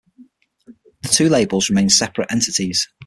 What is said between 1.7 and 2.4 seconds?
separate